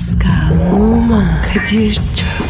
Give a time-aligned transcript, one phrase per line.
[0.00, 2.49] Pascal, Oman, Kadir çok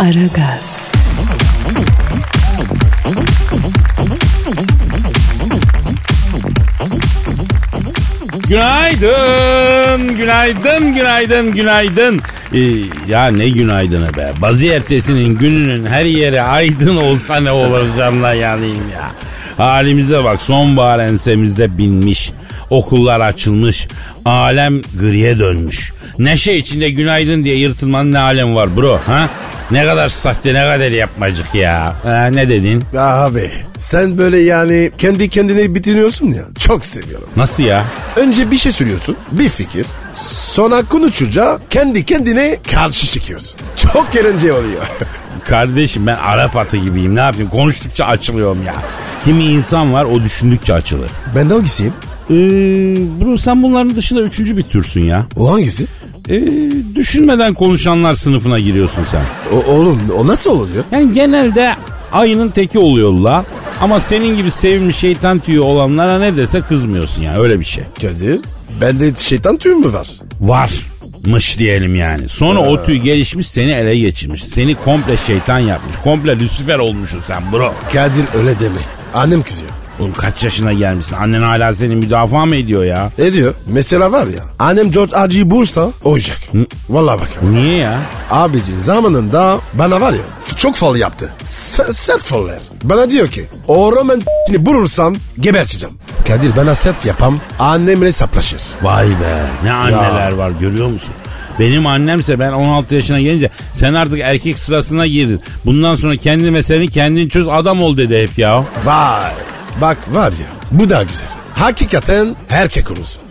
[0.00, 0.92] Aragaz,
[8.48, 12.20] Günaydın, günaydın, günaydın, günaydın.
[12.54, 12.58] Ee,
[13.08, 14.32] ya ne günaydını be.
[14.42, 19.10] Bazı ertesinin gününün her yeri aydın olsa ne olur canla yanayım ya.
[19.56, 22.32] Halimize bak sonbahar ensemizde binmiş.
[22.70, 23.88] Okullar açılmış.
[24.24, 25.92] Alem griye dönmüş.
[26.18, 29.30] Neşe içinde günaydın diye yırtılmanın ne alem var bro ha?
[29.70, 31.96] Ne kadar sahte ne kadar yapmacık ya.
[32.02, 32.84] Ha, ne dedin?
[32.98, 36.42] Abi sen böyle yani kendi kendine bitiriyorsun ya.
[36.58, 37.28] Çok seviyorum.
[37.36, 37.84] Nasıl ya?
[38.16, 39.16] Önce bir şey söylüyorsun.
[39.32, 39.86] Bir fikir.
[40.14, 43.56] Sonra konuşunca kendi kendine karşı çıkıyorsun.
[43.76, 44.82] Çok eğlenceli oluyor.
[45.44, 48.74] Kardeşim ben Arap atı gibiyim ne yapayım konuştukça açılıyorum ya.
[49.24, 51.10] Kimi insan var o düşündükçe açılır.
[51.34, 51.92] ben de hangisiyim?
[52.30, 52.34] Ee,
[53.24, 55.26] bro sen bunların dışında üçüncü bir türsün ya.
[55.36, 55.86] O hangisi?
[56.28, 56.42] Ee,
[56.94, 59.22] düşünmeden konuşanlar sınıfına giriyorsun sen.
[59.52, 60.84] O, oğlum o nasıl oluyor?
[60.92, 61.74] Yani genelde
[62.12, 63.44] ayının teki oluyor la.
[63.80, 67.84] Ama senin gibi sevimli şeytan tüyü olanlara ne dese kızmıyorsun yani öyle bir şey.
[68.00, 68.40] Kadir
[68.80, 70.08] bende şeytan tüyü mü var?
[70.40, 72.28] Varmış diyelim yani.
[72.28, 74.44] Sonra o tüy gelişmiş seni ele geçirmiş.
[74.44, 75.96] Seni komple şeytan yapmış.
[75.96, 77.74] Komple Lucifer olmuşsun sen bro.
[77.92, 78.80] Kadir öyle deme.
[79.14, 79.70] Annem kızıyor.
[80.00, 81.14] Oğlum kaç yaşına gelmişsin?
[81.16, 83.10] Annen hala seni müdafaa mı ediyor ya?
[83.18, 83.54] Ne diyor?
[83.66, 86.38] Mesela var ya annem George Acı'yı bulsa oyacak.
[86.88, 87.28] Vallahi bak.
[87.42, 88.00] Niye ya?
[88.30, 90.18] Abici zamanında bana var ya
[90.56, 91.28] çok fal yaptı.
[91.44, 92.58] S- sert faller.
[92.84, 94.22] Bana diyor ki o roman
[94.58, 95.94] bulursam geberteceğim.
[96.28, 98.60] Kadir bana sert yapam annemle saplaşır.
[98.82, 101.14] Vay be ne anneler var görüyor musun?
[101.58, 105.40] Benim annemse ben 16 yaşına gelince sen artık erkek sırasına girdin.
[105.66, 108.64] Bundan sonra kendi meseleni kendin çöz adam ol dedi hep ya.
[108.84, 109.32] Vay.
[109.80, 111.28] Bak var ya bu da güzel.
[111.54, 113.22] Hakikaten erkek olursun.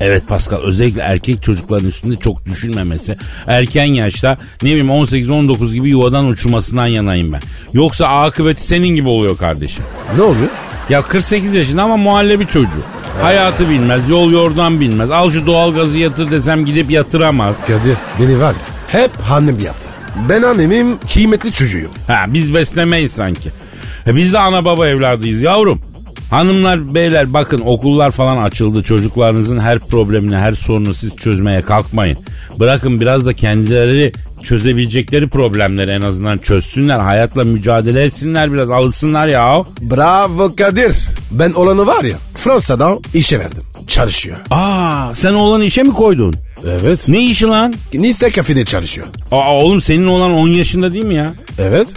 [0.00, 3.16] Evet Pascal özellikle erkek çocukların üstünde çok düşünmemesi.
[3.46, 7.40] Erken yaşta ne bileyim 18-19 gibi yuvadan uçurmasından yanayım ben.
[7.72, 9.84] Yoksa akıbeti senin gibi oluyor kardeşim.
[10.16, 10.48] Ne oluyor?
[10.88, 12.82] Ya 48 yaşında ama muhallebi çocuğu.
[13.22, 15.10] Hayatı bilmez, yol yordan bilmez.
[15.10, 17.54] Al şu doğalgazı yatır desem gidip yatıramaz.
[17.66, 19.88] Kadir beni var ya hep annem yaptı.
[20.28, 21.90] Ben annemin kıymetli çocuğuyum.
[22.06, 23.48] Ha biz beslemeyiz sanki.
[24.06, 25.80] E biz de ana baba evladıyız yavrum.
[26.30, 28.82] Hanımlar beyler bakın okullar falan açıldı.
[28.82, 32.18] Çocuklarınızın her problemini her sorunu siz çözmeye kalkmayın.
[32.60, 37.00] Bırakın biraz da kendileri çözebilecekleri problemleri en azından çözsünler.
[37.00, 39.64] Hayatla mücadele etsinler biraz alışsınlar ya.
[39.80, 40.96] Bravo Kadir.
[41.30, 43.62] Ben olanı var ya Fransa'da işe verdim.
[43.88, 44.36] Çalışıyor.
[44.50, 46.34] Aa sen oğlanı işe mi koydun?
[46.68, 47.08] Evet.
[47.08, 47.74] Ne işi lan?
[47.94, 49.06] Nice kafede çalışıyor.
[49.32, 51.34] Aa oğlum senin oğlan 10 yaşında değil mi ya?
[51.58, 51.88] Evet.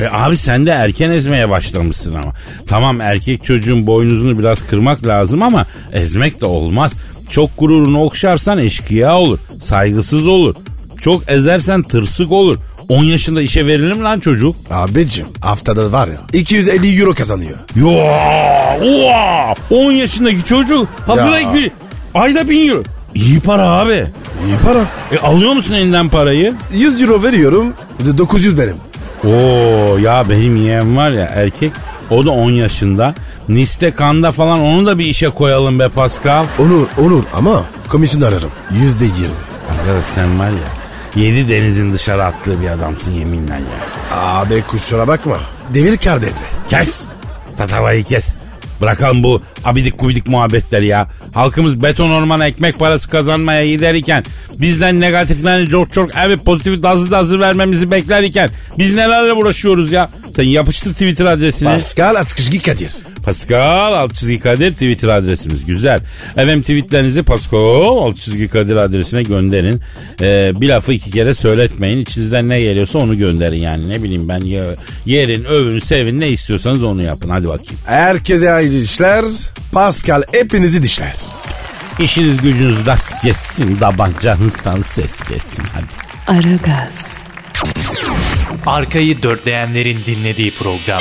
[0.00, 2.32] E abi sen de erken ezmeye başlamışsın ama.
[2.66, 6.92] Tamam erkek çocuğun boynuzunu biraz kırmak lazım ama ezmek de olmaz.
[7.30, 9.38] Çok gururunu okşarsan eşkıya olur.
[9.62, 10.54] Saygısız olur.
[11.02, 12.56] Çok ezersen tırsık olur.
[12.88, 14.56] 10 yaşında işe verilir mi lan çocuk?
[14.70, 17.58] Abicim haftada var ya 250 euro kazanıyor.
[17.76, 17.88] Yo,
[18.82, 19.54] oha!
[19.70, 21.48] 10 yaşındaki çocuk hazıra Ya.
[22.14, 22.82] ayda 1000 euro.
[23.14, 24.06] İyi para abi.
[24.46, 24.84] İyi para.
[25.12, 26.54] E alıyor musun elinden parayı?
[26.72, 27.74] 100 euro veriyorum.
[28.18, 28.76] 900 benim.
[29.24, 31.72] Oo ya benim yeğen var ya erkek
[32.10, 33.14] o da 10 yaşında.
[33.48, 36.46] Niste kanda falan onu da bir işe koyalım be Pascal.
[36.58, 38.50] Olur olur ama komisyon ararım.
[38.70, 39.34] Yüzde yirmi.
[39.72, 40.78] Arkadaş sen var ya
[41.22, 44.18] yedi denizin dışarı attığı bir adamsın yeminle ya.
[44.18, 45.36] Abi kusura bakma.
[45.74, 46.32] Devir kar devre.
[46.70, 47.04] Kes.
[47.56, 48.36] Tatavayı kes.
[48.80, 51.08] Bırakalım bu abidik gubidik muhabbetleri ya.
[51.34, 54.24] Halkımız beton orman ekmek parası kazanmaya giderken
[54.58, 60.10] bizden negatiflerini çok çok evet pozitifi dazı dazı vermemizi beklerken biz nelerle uğraşıyoruz ya.
[60.36, 61.68] Sen yapıştır Twitter adresini.
[61.68, 62.90] Pascal Askışgi Kadir.
[63.32, 65.64] Pascal alt çizgi Kadir Twitter adresimiz.
[65.66, 65.98] Güzel.
[66.30, 67.58] Efendim tweetlerinizi Pascal
[67.98, 69.80] alt çizgi Kadir adresine gönderin.
[70.20, 71.98] Ee, bir lafı iki kere söyletmeyin.
[71.98, 73.88] İçinizden ne geliyorsa onu gönderin yani.
[73.88, 74.76] Ne bileyim ben ye-
[75.06, 77.30] yerin, övün, sevin ne istiyorsanız onu yapın.
[77.30, 77.80] Hadi bakayım.
[77.86, 79.24] Herkese hayırlı işler.
[79.72, 81.16] Pascal hepinizi dişler.
[82.00, 83.76] İşiniz gücünüz rast kessin.
[83.76, 85.64] Tabancanızdan ses kessin.
[85.74, 86.38] Hadi.
[86.38, 87.06] Aragaz,
[88.66, 91.00] Arkayı dörtleyenlerin dinlediği program.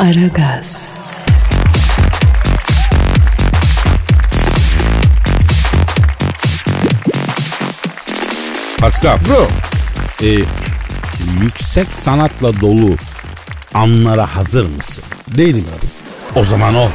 [0.00, 0.96] Aragaz.
[8.78, 9.48] Pascal bro.
[10.26, 10.28] E,
[11.42, 12.94] yüksek sanatla dolu
[13.74, 15.04] anlara hazır mısın?
[15.28, 16.40] Değilim abi.
[16.40, 16.88] O zaman ol.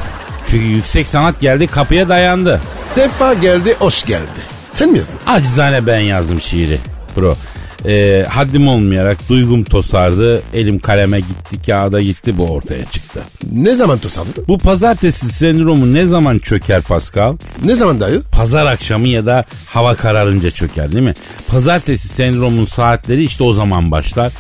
[0.48, 2.62] Çünkü yüksek sanat geldi kapıya dayandı.
[2.76, 4.30] Sefa geldi hoş geldi.
[4.70, 5.20] Sen mi yazdın?
[5.28, 6.80] Acizane ben yazdım şiiri
[7.18, 7.38] bro.
[7.86, 10.42] E, haddim olmayarak duygum tosardı.
[10.54, 13.20] Elim kaleme gitti, kağıda gitti bu ortaya çıktı.
[13.52, 14.46] Ne zaman tosardın?
[14.48, 17.38] Bu pazartesi sendromu ne zaman çöker Pascal?
[17.66, 18.22] Ne zaman dayı?
[18.32, 21.14] Pazar akşamı ya da hava kararınca çöker değil mi?
[21.48, 24.32] Pazartesi sendromun saatleri işte o zaman başlar.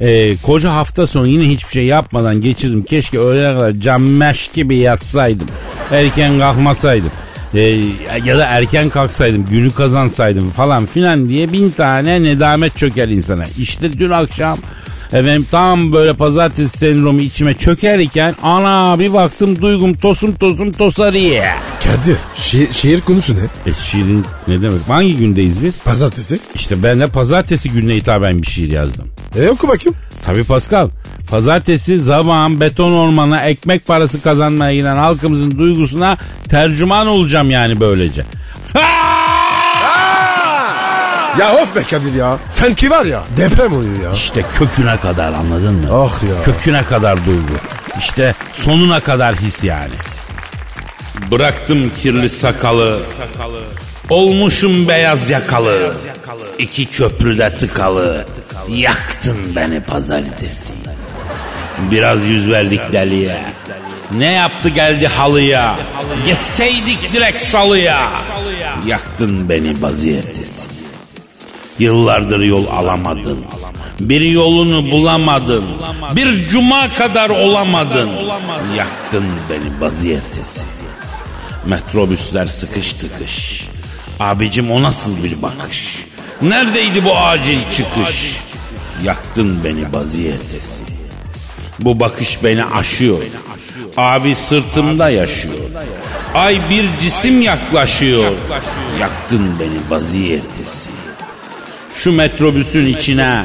[0.00, 2.82] Ee, koca hafta sonu yine hiçbir şey yapmadan geçirdim.
[2.82, 5.46] Keşke öğlene kadar cammeş gibi yatsaydım.
[5.90, 7.10] Erken kalkmasaydım.
[7.54, 7.60] Ee,
[8.24, 13.44] ya da erken kalksaydım, günü kazansaydım falan filan diye bin tane nedamet çöker insana.
[13.58, 14.58] İşte dün akşam
[15.12, 21.56] Efendim tam böyle pazartesi sendromu içime çökerken ana bir baktım duygum tosum tosum tosarıya.
[21.84, 23.70] Kadir, şi- şehir konusu ne?
[23.70, 24.88] E şiirin ne demek?
[24.88, 25.74] Hangi gündeyiz biz?
[25.84, 26.38] Pazartesi.
[26.54, 29.08] İşte ben de pazartesi gününe hitaben bir şiir yazdım.
[29.38, 29.96] E oku bakayım.
[30.26, 30.88] Tabii Pascal.
[31.30, 36.16] Pazartesi zabağın beton ormana ekmek parası kazanmaya giden halkımızın duygusuna
[36.48, 38.24] tercüman olacağım yani böylece.
[41.38, 42.38] Ya of be Kadir ya.
[42.48, 44.12] Sanki var ya deprem oluyor ya.
[44.12, 45.86] İşte köküne kadar anladın mı?
[45.92, 46.42] Ah ya.
[46.44, 47.52] Köküne kadar duygu.
[47.98, 49.94] İşte sonuna kadar his yani.
[51.30, 53.00] Bıraktım kirli sakalı.
[54.12, 55.94] Olmuşum beyaz yakalı.
[56.58, 58.24] İki köprüde tıkalı.
[58.68, 60.72] Yaktın beni pazartesi.
[61.90, 63.44] Biraz yüz verdik deliye.
[64.18, 65.78] Ne yaptı geldi halıya.
[66.26, 68.10] Geçseydik direkt salıya.
[68.86, 70.66] Yaktın beni baziyertesi.
[71.78, 73.44] Yıllardır yol alamadın.
[74.00, 75.64] Bir yolunu bulamadın.
[76.16, 78.10] Bir cuma kadar olamadın.
[78.76, 80.60] Yaktın beni vaziyetesi.
[81.66, 83.71] Metrobüsler sıkış tıkış.
[84.22, 86.06] Abicim o nasıl bir bakış?
[86.42, 88.36] Neredeydi bu acil çıkış?
[89.04, 90.82] Yaktın beni vaziyetesi.
[91.78, 93.18] Bu bakış beni aşıyor.
[93.96, 95.54] Abi sırtımda yaşıyor.
[96.34, 98.32] Ay bir cisim yaklaşıyor.
[99.00, 100.90] Yaktın beni vaziyetesi.
[101.96, 103.44] Şu metrobüsün içine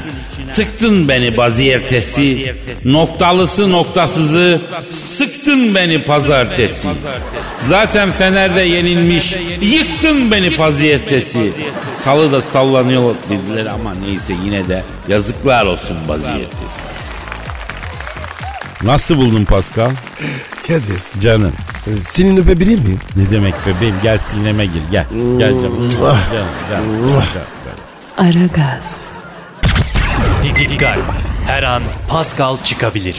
[0.53, 2.53] tıktın beni baziyertesi.
[2.85, 4.61] Noktalısı noktasızı
[4.91, 6.87] sıktın beni pazartesi.
[7.63, 11.51] Zaten Fener'de yenilmiş yıktın beni paziyertesi.
[11.91, 16.87] Salı da sallanıyor dediler ama neyse yine de yazıklar olsun baziyertesi.
[18.83, 19.91] Nasıl buldun Pascal?
[20.67, 21.21] Kadir.
[21.21, 21.53] Canım.
[21.87, 22.99] e, Senin öpebilir miyim?
[23.15, 25.05] Ne demek bebeğim gel sineme gir gel.
[25.37, 25.89] Gel canım.
[25.89, 26.17] Gel, gel,
[26.69, 26.83] gel,
[27.13, 27.23] gel.
[28.17, 29.07] Aragaz,
[30.43, 30.97] Dikkat.
[31.47, 33.15] Her an Pascal çıkabilir.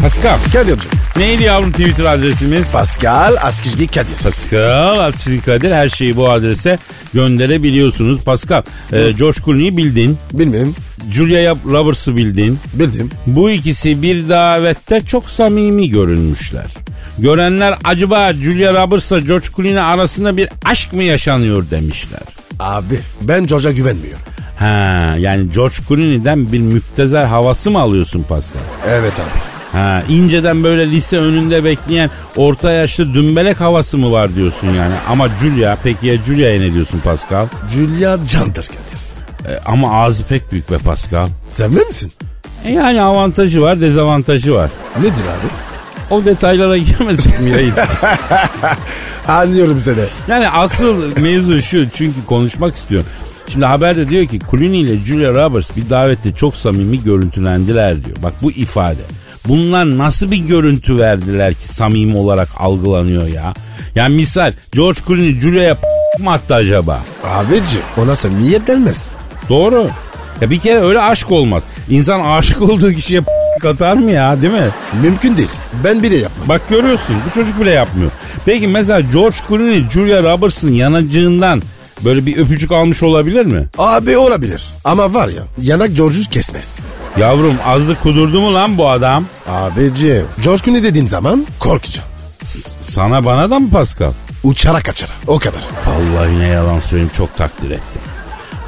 [0.00, 0.90] Pascal Kadir'cim.
[1.16, 2.72] neydi yavrum Twitter adresimiz?
[2.72, 4.16] Pascal Askizgi Kadir.
[4.22, 6.78] Pascal Altçizgi Kadir her şeyi bu adrese
[7.14, 8.24] gönderebiliyorsunuz.
[8.24, 8.62] Pascal,
[8.92, 10.18] e, George Clooney'i bildin.
[10.32, 10.74] Bilmem.
[11.12, 12.58] Julia Roberts'ı bildin.
[12.74, 13.10] Bildim.
[13.26, 16.66] Bu ikisi bir davette çok samimi görünmüşler.
[17.18, 22.20] Görenler acaba Julia Roberts'la George Clooney arasında bir aşk mı yaşanıyor demişler.
[22.60, 24.22] Abi ben George'a güvenmiyorum.
[24.58, 28.60] Ha yani George Clooney'den bir müptezel havası mı alıyorsun Pascal?
[28.88, 29.52] Evet abi.
[29.72, 34.94] Ha inceden böyle lise önünde bekleyen orta yaşlı dümbelek havası mı var diyorsun yani.
[35.08, 37.46] Ama Julia peki ya Julia'ya ne diyorsun Pascal?
[37.74, 39.11] Julia candır Kadir.
[39.48, 41.28] E, ama ağzı pek büyük be Pascal.
[41.50, 42.12] Sevmem misin?
[42.64, 44.70] E, yani avantajı var dezavantajı var.
[45.00, 45.48] Nedir abi?
[46.10, 47.74] O detaylara girmedik mi reis?
[49.28, 50.04] Anlıyorum seni.
[50.28, 53.08] Yani asıl mevzu şu çünkü konuşmak istiyorum.
[53.48, 58.16] Şimdi haberde diyor ki Clooney ile Julia Roberts bir davette çok samimi görüntülendiler diyor.
[58.22, 59.02] Bak bu ifade.
[59.48, 63.54] Bunlar nasıl bir görüntü verdiler ki samimi olarak algılanıyor ya?
[63.94, 65.76] Yani misal George Clooney Julia'ya
[66.18, 67.00] mı attı acaba?
[67.24, 69.08] Abici ona samimiyet denmez.
[69.52, 69.88] Doğru.
[70.40, 71.62] Ya bir kere öyle aşk olmaz.
[71.90, 73.20] İnsan aşık olduğu kişiye
[73.68, 74.68] atar mı ya değil mi?
[75.02, 75.50] Mümkün değil.
[75.84, 76.48] Ben bile yapmam.
[76.48, 78.10] Bak görüyorsun bu çocuk bile yapmıyor.
[78.44, 81.62] Peki mesela George Clooney Julia Roberts'ın yanacığından
[82.04, 83.66] böyle bir öpücük almış olabilir mi?
[83.78, 84.64] Abi olabilir.
[84.84, 86.80] Ama var ya yanak George'u kesmez.
[87.16, 89.26] Yavrum azlık kudurdu mu lan bu adam?
[89.48, 92.08] Abici George Clooney dediğim zaman korkacağım.
[92.84, 94.12] Sana bana da mı Pascal?
[94.44, 95.10] Uçarak kaçar.
[95.26, 95.60] O kadar.
[95.86, 98.00] Vallahi ne yalan söyleyeyim çok takdir ettim.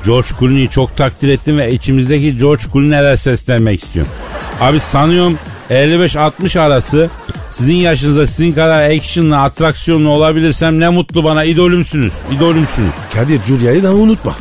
[0.07, 4.13] George Clooney'i çok takdir ettim ve içimizdeki George Clooney'lere seslenmek istiyorum.
[4.61, 5.39] Abi sanıyorum
[5.71, 7.11] 55-60 arası
[7.51, 11.45] sizin yaşınızda sizin kadar actionlı, atraksiyonlu olabilirsem ne mutlu bana.
[11.45, 12.91] idolümsünüz, idolümsünüz.
[13.15, 14.35] Kadir Julia'yı da unutma.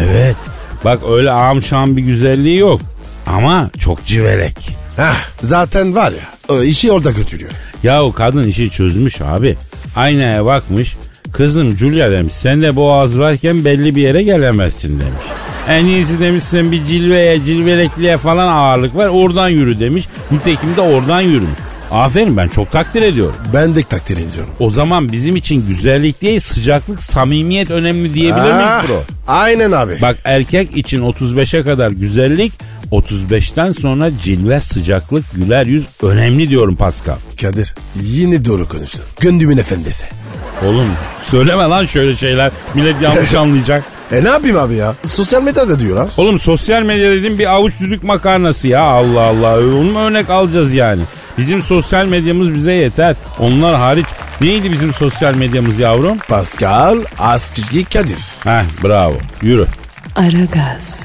[0.00, 0.36] Evet.
[0.84, 2.80] Bak öyle ağam şam bir güzelliği yok.
[3.26, 4.56] Ama çok civelek.
[4.96, 7.50] Heh, zaten var ya o işi orada götürüyor.
[7.82, 9.56] Ya o kadın işi çözmüş abi.
[9.96, 10.96] Aynaya bakmış.
[11.32, 15.22] Kızım Julia demiş sen de boğaz varken belli bir yere gelemezsin demiş.
[15.68, 20.04] En iyisi demiş sen bir cilveye cilvelekliğe falan ağırlık var oradan yürü demiş.
[20.30, 21.58] Nitekim de oradan yürümüş.
[21.90, 23.34] Aferin ben çok takdir ediyorum.
[23.54, 24.50] Ben de takdir ediyorum.
[24.58, 29.02] O zaman bizim için güzellik değil sıcaklık samimiyet önemli diyebilir miyiz Ah, bro?
[29.26, 29.92] Aynen abi.
[30.02, 32.52] Bak erkek için 35'e kadar güzellik
[32.92, 37.16] 35'ten sonra cilve sıcaklık güler yüz önemli diyorum Pascal.
[37.40, 39.02] Kadir yine doğru konuştun.
[39.20, 40.04] Gönlümün efendisi.
[40.66, 40.88] Oğlum
[41.22, 42.50] söyleme lan şöyle şeyler.
[42.74, 43.84] Millet yanlış anlayacak.
[44.12, 44.94] E ne yapayım abi ya?
[45.04, 46.08] Sosyal medyada diyorlar.
[46.16, 49.56] Oğlum sosyal medya dediğin bir avuç düdük makarnası ya Allah Allah.
[49.58, 51.02] Onu mu örnek alacağız yani?
[51.38, 53.16] Bizim sosyal medyamız bize yeter.
[53.38, 54.06] Onlar hariç
[54.40, 56.18] neydi bizim sosyal medyamız yavrum?
[56.18, 58.18] Pascal Askizgi Kadir.
[58.44, 59.66] Heh bravo yürü.
[60.16, 61.00] Aragaz,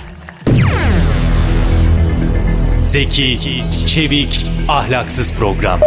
[2.81, 3.39] Zeki,
[3.88, 5.79] çevik, ahlaksız program.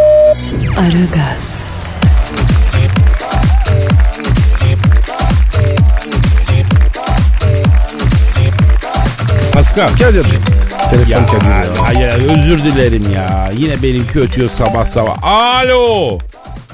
[0.79, 1.63] Aragaz,
[9.57, 9.87] Pascal.
[9.87, 10.41] Kadir'cim.
[10.89, 11.45] Telefon Ya, Kadir
[11.75, 11.87] ya.
[11.87, 13.49] hayır özür dilerim ya.
[13.53, 15.23] Yine benimki ötüyor sabah sabah.
[15.23, 16.17] Alo.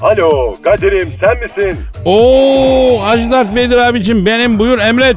[0.02, 1.78] Alo Kadir'im sen misin?
[2.04, 3.00] Oo
[3.30, 5.16] Dert Vedir abicim benim buyur emret.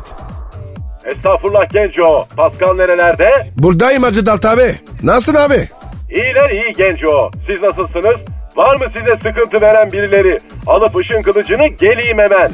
[1.05, 2.25] Estağfurullah Genco.
[2.38, 3.25] Pascal nerelerde?
[3.57, 4.75] Buradayım Hacı Dert abi.
[5.03, 5.67] Nasılsın abi?
[6.09, 7.31] İyiler iyi Genco.
[7.47, 8.19] Siz nasılsınız?
[8.55, 10.38] Var mı size sıkıntı veren birileri?
[10.67, 12.51] Alıp ışın kılıcını geleyim hemen.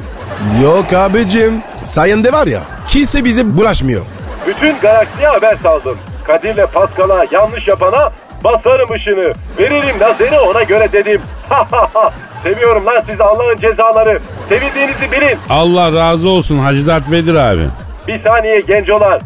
[0.62, 1.62] Yok abicim.
[1.84, 4.02] Sayende var ya kimse bize bulaşmıyor.
[4.46, 5.98] Bütün galaksiye haber saldım.
[6.26, 8.12] Kadir'le Pascal'a yanlış yapana
[8.44, 9.32] basarım ışını.
[9.58, 11.22] Veririm lazeri ona göre dedim.
[11.48, 12.12] Ha ha ha.
[12.42, 14.18] Seviyorum lan sizi Allah'ın cezaları.
[14.48, 15.38] Sevildiğinizi bilin.
[15.50, 17.66] Allah razı olsun Hacı Dert Vedir abi.
[18.08, 19.20] Bir saniye gencolar.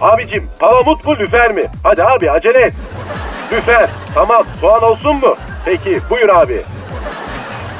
[0.00, 1.62] Abicim palamut mu lüfer mi?
[1.84, 2.72] Hadi abi acele et.
[3.52, 3.88] Lüfer.
[4.14, 5.36] Tamam soğan olsun mu?
[5.64, 6.62] Peki buyur abi.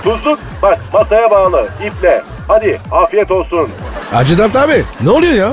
[0.05, 2.23] Tuzluk bak masaya bağlı iple.
[2.49, 3.69] Hadi afiyet olsun.
[4.13, 5.49] Hacı Dert abi ne oluyor ya?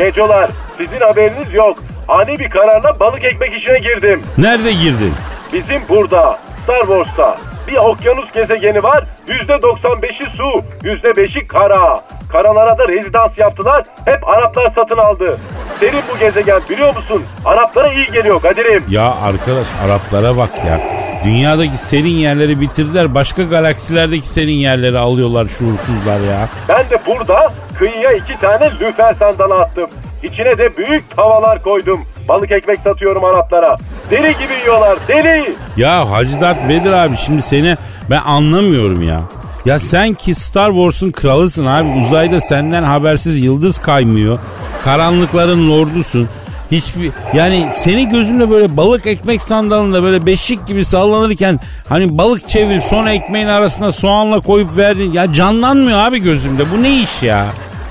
[0.00, 1.78] Gencolar sizin haberiniz yok.
[2.08, 4.22] Ani bir kararla balık ekmek işine girdim.
[4.38, 5.14] Nerede girdin?
[5.52, 7.38] Bizim burada Star Wars'ta
[7.68, 9.04] bir okyanus gezegeni var.
[9.28, 12.00] %95'i su, %5'i kara.
[12.32, 13.84] Karalara da rezidans yaptılar.
[14.04, 15.38] Hep Araplar satın aldı.
[15.80, 17.22] Senin bu gezegen biliyor musun?
[17.44, 18.84] Araplara iyi geliyor Kadir'im.
[18.88, 20.80] Ya arkadaş Araplara bak ya.
[21.24, 23.14] Dünyadaki serin yerleri bitirdiler.
[23.14, 26.48] Başka galaksilerdeki serin yerleri alıyorlar şuursuzlar ya.
[26.68, 29.90] Ben de burada kıyıya iki tane lüfer sandalı attım.
[30.22, 32.00] İçine de büyük tavalar koydum.
[32.28, 33.76] Balık ekmek satıyorum Araplara.
[34.10, 35.54] Deli gibi yiyorlar deli.
[35.76, 37.76] Ya Hacı Dert Vedir abi şimdi seni
[38.10, 39.20] ben anlamıyorum ya.
[39.64, 41.88] Ya sen ki Star Wars'un kralısın abi.
[41.88, 44.38] Uzayda senden habersiz yıldız kaymıyor.
[44.84, 46.28] Karanlıkların lordusun.
[46.70, 52.82] Hiçbir yani seni gözümle böyle balık ekmek sandalında böyle beşik gibi sallanırken hani balık çevirip
[52.82, 55.12] sonra ekmeğin arasına soğanla koyup verdin.
[55.12, 56.70] Ya canlanmıyor abi gözümde.
[56.70, 57.46] Bu ne iş ya?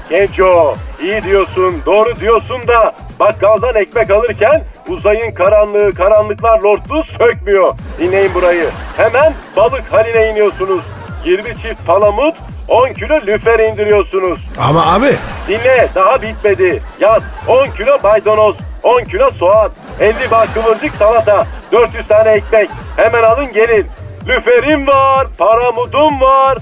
[0.10, 7.78] Genco iyi diyorsun doğru diyorsun da bakkaldan ekmek alırken uzayın karanlığı karanlıklar lordluğu sökmüyor.
[8.00, 8.70] Dinleyin burayı.
[8.98, 10.82] Hemen balık haline iniyorsunuz.
[11.26, 12.36] 20 çift palamut
[12.68, 14.40] 10 kilo lüfer indiriyorsunuz.
[14.70, 15.06] Ama abi
[15.48, 16.82] Dinle daha bitmedi.
[17.00, 22.70] Yaz 10 kilo maydanoz, 10 kilo soğan, 50 bağ kıvırcık salata, 400 tane ekmek.
[22.98, 23.88] Hemen alın gelin.
[24.28, 26.58] Lüferim var, paramudum var.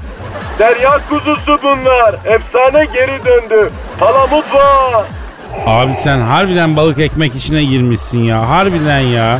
[0.60, 2.16] Derya kuzusu bunlar.
[2.26, 3.70] Efsane geri döndü.
[4.00, 5.06] Palamut var.
[5.66, 8.50] Abi sen harbiden balık ekmek işine girmişsin ya.
[8.50, 9.40] Harbiden ya.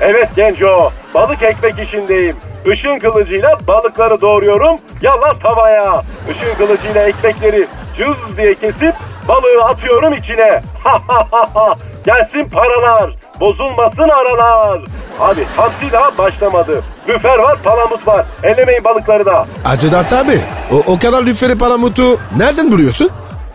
[0.00, 2.36] Evet Genco, balık ekmek işindeyim.
[2.66, 6.02] Işın kılıcıyla balıkları doğruyorum, yallah tavaya.
[6.30, 7.66] Işın kılıcıyla ekmekleri
[7.98, 8.94] cız diye kesip
[9.28, 10.60] balığı atıyorum içine.
[12.06, 14.80] Gelsin paralar, bozulmasın aralar.
[15.20, 16.82] Abi hamsi daha başlamadı.
[17.08, 18.26] Lüfer var, palamut var.
[18.42, 19.46] Ellemeyin balıkları da.
[19.64, 20.40] Hacı Dert abi
[20.72, 22.02] o, o kadar lüferi palamutu
[22.36, 23.10] nereden buluyorsun?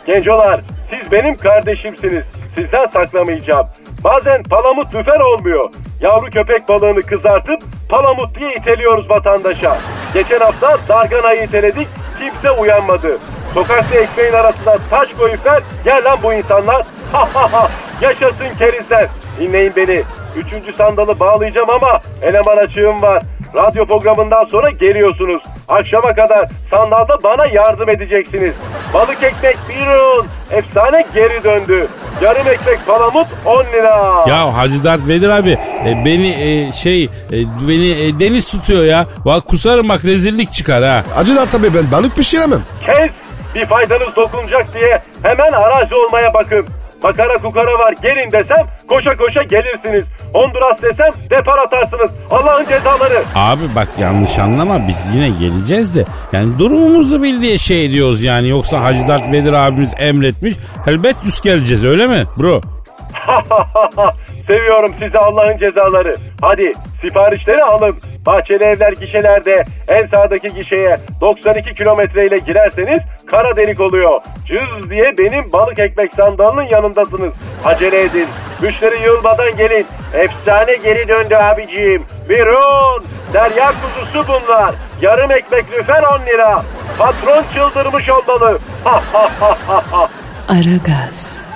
[0.06, 2.24] Gencolar, siz benim kardeşimsiniz.
[2.56, 3.68] Sizden saklamayacağım.
[4.04, 5.70] Bazen palamut lüfer olmuyor.
[6.02, 9.78] Yavru köpek balığını kızartıp palamut diye iteliyoruz vatandaşa.
[10.14, 11.88] Geçen hafta darganayı iteledik,
[12.20, 13.18] kimse uyanmadı.
[13.54, 16.86] Sokakta ekmeğin arasına taş koyuplar, gel lan bu insanlar.
[17.12, 17.70] Ha ha ha,
[18.02, 19.08] yaşasın kerizler.
[19.40, 20.04] Dinleyin beni.
[20.36, 23.24] Üçüncü sandalı bağlayacağım ama eleman açığım var.
[23.56, 25.44] Radyo programından sonra geliyorsunuz.
[25.68, 28.54] Akşama kadar sandalda bana yardım edeceksiniz.
[28.94, 30.28] Balık ekmek bir un.
[30.52, 31.88] Efsane geri döndü.
[32.22, 34.24] Yarım ekmek palamut 10 lira.
[34.28, 35.52] Ya Hacı Dert Vedir abi
[35.86, 37.10] e, beni e, şey e,
[37.68, 39.06] beni e, deniz tutuyor ya.
[39.26, 41.04] Bak kusarım bak rezillik çıkar ha.
[41.16, 42.62] Hacı Dert abi ben balık pişiremem.
[42.86, 43.12] Kes.
[43.56, 46.68] Bir faydanız dokunacak diye hemen arazi olmaya bakın.
[47.04, 50.06] Makara kukara var gelin desem koşa koşa gelirsiniz.
[50.34, 52.12] Honduras desem depar atarsınız.
[52.32, 53.24] Allah'ın cezaları.
[53.36, 58.84] Abi bak yanlış anlama biz yine geleceğiz de yani durumumuzu bil şey ediyoruz yani yoksa
[58.84, 60.56] Hacı Dert Vedir abimiz emretmiş
[60.88, 62.62] elbet yüz geleceğiz öyle mi bro?
[64.48, 66.16] Seviyorum sizi Allah'ın cezaları.
[66.42, 67.96] Hadi siparişleri alın.
[68.26, 74.22] Bahçeli evler gişelerde en sağdaki gişeye 92 kilometre ile girerseniz kara delik oluyor.
[74.46, 77.34] Cız diye benim balık ekmek sandalının yanındasınız.
[77.66, 78.28] Acele edin.
[78.62, 79.86] Müşteri yılmadan gelin.
[80.14, 82.04] Efsane geri döndü abiciğim.
[82.30, 83.04] Birun.
[83.34, 84.76] Derya kuzusu bunlar.
[85.02, 86.64] Yarım ekmek lüfer 10 lira.
[86.98, 88.60] Patron çıldırmış olmalı.
[88.84, 90.10] Ha ha ha ha ha.
[90.50, 91.48] Aragaz,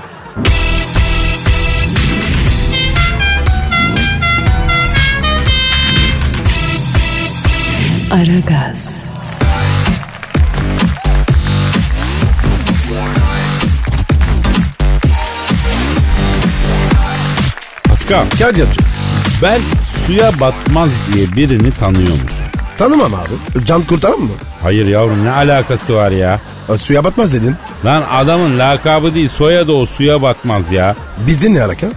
[8.12, 9.10] Aragaz,
[17.84, 18.84] Pascal Kadir'cim
[19.42, 19.62] ben
[20.06, 22.28] suya batmaz diye birini tanıyor musun?
[22.78, 23.66] tanımam abi.
[23.66, 24.30] Can kurtaran mı?
[24.62, 26.40] Hayır yavrum ne alakası var ya?
[26.74, 27.56] E, Suya batmaz dedin.
[27.86, 30.96] Lan adamın lakabı değil soyadı o suya batmaz ya.
[31.28, 31.88] Bizde ne alaka?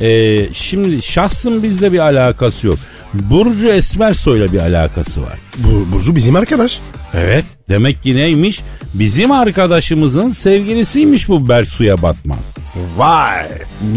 [0.00, 2.78] Ee, şimdi şahsın bizle bir alakası yok.
[3.14, 5.38] Burcu Esmersoy'la bir alakası var.
[5.58, 6.80] Bu, Burcu bizim arkadaş.
[7.14, 7.44] Evet.
[7.68, 8.60] Demek ki neymiş?
[8.94, 12.38] Bizim arkadaşımızın sevgilisiymiş bu Berk suya batmaz.
[12.96, 13.46] Vay.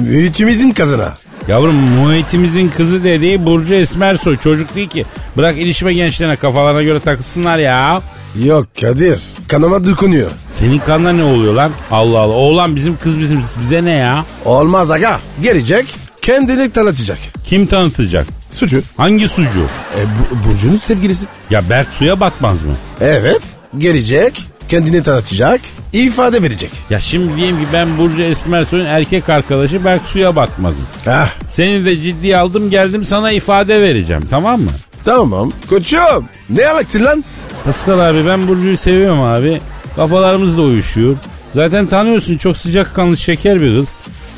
[0.01, 1.17] Mühütümüzün kazına.
[1.47, 5.05] Yavrum muhitimizin kızı dediği Burcu Esmersoy çocuk değil ki.
[5.37, 8.01] Bırak ilişme gençlerine kafalarına göre takılsınlar ya.
[8.43, 9.19] Yok Kadir.
[9.47, 10.31] Kanama dokunuyor.
[10.53, 11.71] Senin kanına ne oluyor lan?
[11.91, 12.33] Allah Allah.
[12.33, 14.25] Oğlan bizim kız bizim bize ne ya?
[14.45, 15.19] Olmaz aga.
[15.41, 15.85] Gelecek.
[16.21, 17.17] Kendini tanıtacak.
[17.43, 18.27] Kim tanıtacak?
[18.51, 18.81] Suçu.
[18.97, 19.59] Hangi sucu?
[19.97, 21.25] E, bu, Burcu'nun sevgilisi.
[21.49, 22.73] Ya Berk suya batmaz mı?
[23.01, 23.41] Evet.
[23.77, 24.43] Gelecek.
[24.67, 25.61] Kendini tanıtacak.
[25.93, 26.71] ifade verecek.
[26.89, 30.85] Ya şimdi diyeyim ki ben Burcu Esmersoy'un erkek arkadaşı Berk suya batmazım.
[31.07, 34.71] Ah Seni de ciddiye aldım geldim sana ifade vereceğim tamam mı?
[35.05, 35.51] tamam.
[35.69, 36.25] Koçum.
[36.49, 37.23] Ne alaksın lan?
[37.65, 39.61] Pascal abi ben Burcu'yu seviyorum abi.
[39.95, 41.15] Kafalarımız da uyuşuyor.
[41.53, 43.85] Zaten tanıyorsun çok sıcakkanlı şeker bir kız.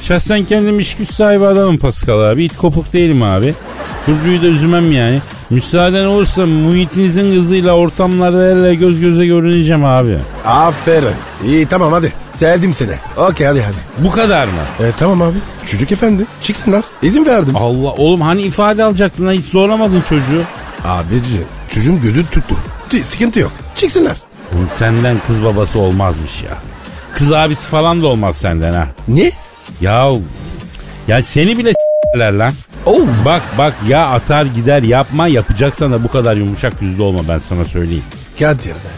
[0.01, 2.45] Şahsen kendim iş güç sahibi adamım Pascal abi.
[2.45, 3.53] İt kopuk değilim abi.
[4.07, 5.21] Burcu'yu da üzmem yani.
[5.49, 10.17] Müsaaden olursa muhitinizin kızıyla ortamlarda elle göz göze görüneceğim abi.
[10.45, 11.09] Aferin.
[11.45, 12.13] İyi tamam hadi.
[12.31, 12.91] Sevdim seni.
[13.17, 14.05] Okey hadi hadi.
[14.07, 14.61] Bu kadar mı?
[14.79, 15.37] E, tamam abi.
[15.65, 16.25] Çocuk efendi.
[16.41, 16.83] Çıksınlar.
[17.01, 17.55] İzin verdim.
[17.55, 20.43] Allah oğlum hani ifade alacaktın ha hiç zorlamadın çocuğu.
[20.85, 22.55] Abici çocuğun gözü tuttu.
[22.89, 23.51] T- Sıkıntı yok.
[23.75, 24.17] Çıksınlar.
[24.55, 26.57] Oğlum senden kız babası olmazmış ya.
[27.13, 28.87] Kız abisi falan da olmaz senden ha.
[29.07, 29.31] Ne?
[29.81, 30.11] Ya
[31.07, 32.53] ya seni bile s**ler lan.
[32.85, 33.01] Oh.
[33.25, 37.65] Bak bak ya atar gider yapma yapacaksan da bu kadar yumuşak yüzlü olma ben sana
[37.65, 38.03] söyleyeyim.
[38.39, 38.89] Kadir be.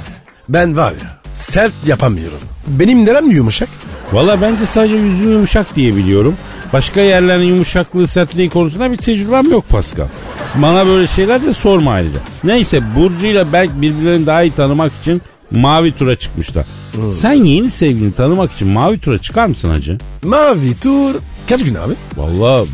[0.50, 2.40] Ben var ya sert yapamıyorum.
[2.68, 3.70] Benim nerem yumuşak?
[4.12, 6.36] Valla bence sadece yüzün yumuşak diye biliyorum.
[6.74, 10.08] Başka yerlerin yumuşaklığı sertliği konusunda bir tecrübem yok Pascal.
[10.56, 12.20] Bana böyle şeyler de sorma ayrıca.
[12.44, 16.66] Neyse Burcu ile Berk birbirlerini daha iyi tanımak için mavi tura çıkmışlar.
[17.20, 19.98] Sen yeni sevgilini tanımak için mavi tura çıkar mısın hacı?
[20.24, 21.16] Mavi tur
[21.50, 21.94] kaç gün abi?
[22.18, 22.66] Valla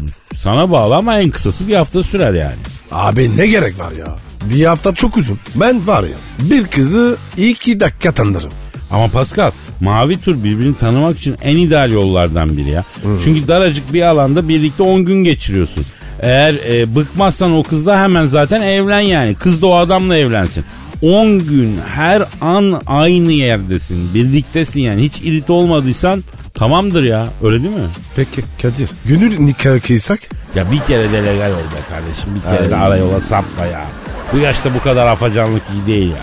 [0.41, 2.55] sana bağlı ama en kısası bir hafta sürer yani.
[2.91, 4.15] Abi ne gerek var ya?
[4.49, 5.39] Bir hafta çok uzun.
[5.55, 8.51] Ben var ya bir kızı iki dakika tanırım.
[8.91, 12.83] Ama Pascal mavi tur birbirini tanımak için en ideal yollardan biri ya.
[13.23, 15.85] Çünkü daracık bir alanda birlikte 10 gün geçiriyorsun.
[16.19, 19.35] Eğer e, bıkmazsan o kızla hemen zaten evlen yani.
[19.35, 20.65] Kız da o adamla evlensin.
[21.01, 24.13] 10 gün her an aynı yerdesin.
[24.13, 25.03] Birliktesin yani.
[25.03, 27.27] Hiç irit olmadıysan tamamdır ya.
[27.43, 27.87] Öyle değil mi?
[28.15, 30.19] Peki Kadir gönül nikahı kıysak?
[30.55, 32.35] Ya bir kere de legal ol be kardeşim.
[32.35, 32.87] Bir kere de Ay.
[32.87, 33.85] arayola sapma ya.
[34.33, 36.17] Bu yaşta bu kadar afacanlık iyi değil ya.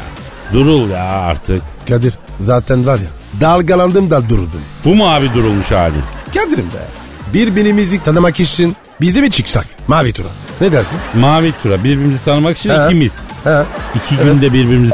[0.52, 1.62] Durul ya artık.
[1.88, 4.60] Kadir zaten var ya dalgalandım da durdum.
[4.84, 6.02] Bu mu abi durulmuş halin?
[6.34, 6.84] Kadir'im be.
[7.34, 10.26] Birbirimizi tanımak için biz de mi çıksak mavi tura?
[10.61, 11.01] Ne dersin?
[11.14, 12.85] Mavi tura birbirimizi tanımak için He.
[12.87, 13.12] ikimiz.
[13.45, 13.62] He.
[13.95, 14.93] İki günde birbirimizi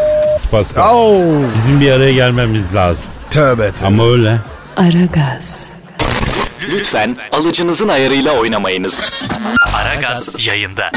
[0.50, 0.94] Pascal.
[0.96, 1.22] Oo.
[1.56, 3.04] Bizim bir araya gelmemiz lazım.
[3.30, 3.86] Tövbe tövbe.
[3.86, 4.36] Ama öyle.
[4.76, 5.66] Aragaz,
[6.70, 9.10] Lütfen alıcınızın ayarıyla oynamayınız.
[9.74, 10.90] Aragaz yayında.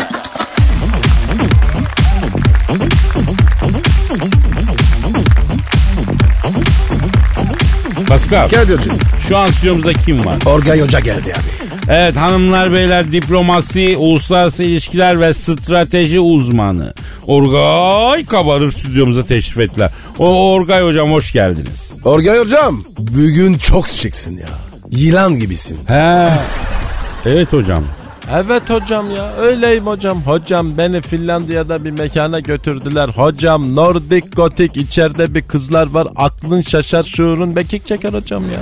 [8.08, 8.94] Pascal Kadir'cim
[9.28, 10.36] şu an stüdyomuzda kim var?
[10.46, 11.63] Orgay Hoca geldi abi.
[11.90, 16.94] Evet hanımlar beyler diplomasi, uluslararası ilişkiler ve strateji uzmanı.
[17.28, 19.92] Orgay Kabarır stüdyomuza teşrif ettiler.
[20.20, 21.92] O Orgay hocam hoş geldiniz.
[22.06, 24.50] Orgay Hocam bugün çok şıksın ya.
[24.92, 25.80] Yılan gibisin.
[25.88, 26.28] He.
[27.26, 27.84] Evet hocam.
[28.32, 30.22] Evet hocam ya öyleyim hocam.
[30.22, 33.10] Hocam beni Finlandiya'da bir mekana götürdüler.
[33.10, 36.08] Hocam Nordik Gotik içeride bir kızlar var.
[36.16, 38.60] Aklın şaşar şuurun bekik çeker hocam ya.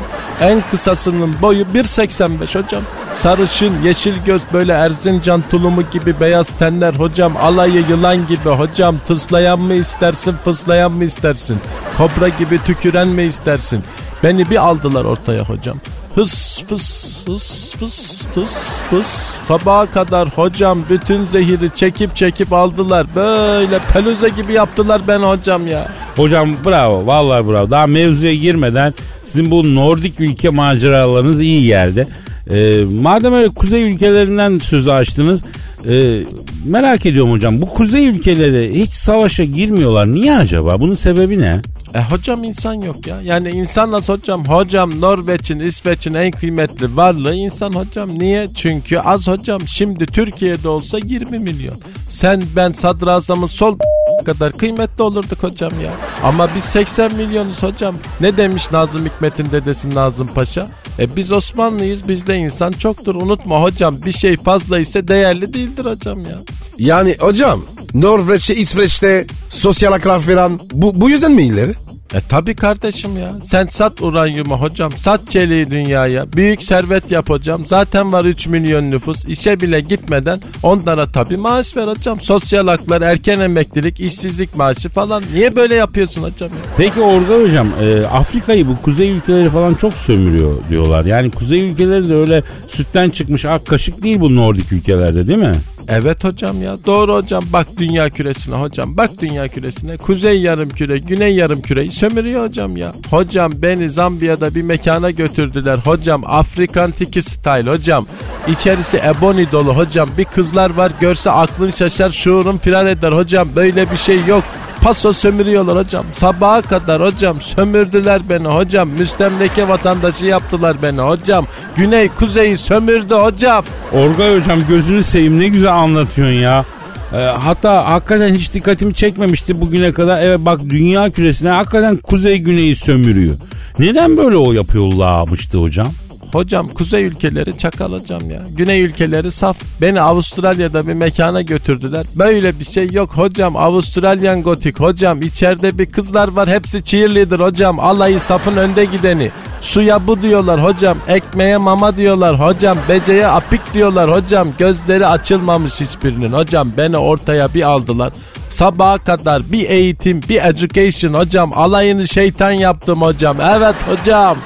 [0.50, 2.84] En kısasının boyu 1.85 hocam.
[3.13, 7.38] Sarışın, yeşil göz böyle Erzincan tulumu gibi beyaz tenler hocam.
[7.38, 8.95] Alayı yılan gibi hocam.
[9.08, 11.58] Tıslayan mı istersin, fıslayan mı istersin?
[11.97, 13.84] Kobra gibi tüküren mi istersin?
[14.24, 15.78] Beni bir aldılar ortaya hocam.
[16.15, 19.08] Hıs fıs hıs fıs tıs fıs
[19.47, 23.08] sabaha kadar hocam bütün zehiri çekip çekip aldılar.
[23.15, 25.88] Böyle peluze gibi yaptılar ben hocam ya.
[26.15, 27.69] Hocam bravo vallahi bravo.
[27.69, 28.93] Daha mevzuya girmeden
[29.26, 32.08] sizin bu Nordik ülke maceralarınız iyi geldi.
[32.50, 35.41] Ee, madem öyle kuzey ülkelerinden sözü açtınız.
[35.89, 36.24] E,
[36.65, 40.12] merak ediyorum hocam bu kuzey ülkeleri hiç savaşa girmiyorlar.
[40.12, 40.82] Niye acaba?
[40.82, 41.62] Bunun sebebi ne?
[41.94, 43.22] E hocam insan yok ya.
[43.24, 44.46] Yani insan nasıl hocam?
[44.46, 48.20] Hocam Norveç'in, İsveç'in en kıymetli varlığı insan hocam.
[48.20, 48.48] Niye?
[48.56, 49.62] Çünkü az hocam.
[49.67, 51.76] Şimdi Türkiye'de olsa 20 milyon.
[52.10, 53.78] Sen ben sadrazamın sol
[54.26, 55.91] kadar kıymetli olurduk hocam ya.
[56.24, 57.96] Ama biz 80 milyonuz hocam.
[58.22, 60.67] Ne demiş Nazım Hikmet'in dedesi Nazım Paşa?
[61.02, 63.16] E biz Osmanlıyız bizde insan çoktur.
[63.16, 66.40] Unutma hocam bir şey fazla ise değerli değildir hocam ya.
[66.78, 71.74] Yani hocam Norveç'te, İsveç'te sosyal haklar falan bu, bu yüzden mi ileri?
[72.13, 73.32] E tabi kardeşim ya.
[73.45, 74.91] Sen sat uranyumu hocam.
[74.97, 76.34] Sat çeliği dünyaya.
[76.34, 77.65] Büyük servet yap hocam.
[77.65, 79.26] Zaten var 3 milyon nüfus.
[79.26, 82.19] İşe bile gitmeden onlara tabi maaş ver hocam.
[82.19, 85.24] Sosyal haklar, erken emeklilik, işsizlik maaşı falan.
[85.34, 86.71] Niye böyle yapıyorsun hocam ya?
[86.78, 91.06] Peki Orga hocam e, Afrika'yı bu kuzey ülkeleri falan çok sömürüyor diyorlar.
[91.06, 95.56] Yani kuzey ülkeleri de öyle sütten çıkmış ak kaşık değil bu Nordik ülkelerde değil mi?
[95.88, 100.98] Evet hocam ya doğru hocam bak dünya küresine hocam bak dünya küresine kuzey yarım küre
[100.98, 102.94] güney yarım küreyi sömürüyor hocam ya.
[103.10, 108.08] Hocam beni Zambiya'da bir mekana götürdüler hocam Afrikan tiki style hocam.
[108.48, 113.91] İçerisi ebony dolu hocam bir kızlar var görse aklın şaşar şuurun firar eder hocam böyle
[113.91, 114.44] bir şey yok.
[114.82, 116.06] Paso sömürüyorlar hocam.
[116.13, 118.89] Sabaha kadar hocam sömürdüler beni hocam.
[118.89, 121.48] Müstemleke vatandaşı yaptılar beni hocam.
[121.76, 123.65] Güney kuzeyi sömürdü hocam.
[123.94, 126.65] Orgay hocam gözünü seveyim ne güzel anlatıyorsun ya.
[127.13, 130.22] E, hatta hakikaten hiç dikkatimi çekmemişti bugüne kadar.
[130.22, 133.36] Evet bak dünya küresine hakikaten kuzey güneyi sömürüyor.
[133.80, 135.88] Neden böyle o yapıyorlarmıştı hocam?
[136.32, 138.44] Hocam kuzey ülkeleri çakal hocam ya.
[138.50, 139.58] Güney ülkeleri saf.
[139.82, 142.06] Beni Avustralya'da bir mekana götürdüler.
[142.15, 143.56] Böyle bir şey yok hocam.
[143.56, 145.22] Avustralyan gotik hocam.
[145.22, 146.50] İçeride bir kızlar var.
[146.50, 147.80] Hepsi cheerleader hocam.
[147.80, 149.32] Alayı safın önde gideni.
[149.62, 150.98] Suya bu diyorlar hocam.
[151.08, 152.78] Ekmeğe mama diyorlar hocam.
[152.89, 154.48] Beceye apik diyorlar hocam.
[154.58, 156.34] Gözleri açılmamış hiçbirinin.
[156.34, 158.13] Hocam beni ortaya bir aldılar.
[158.50, 161.52] Sabaha kadar bir eğitim, bir education hocam.
[161.56, 163.38] Alayını şeytan yaptım hocam.
[163.41, 164.38] Evet hocam.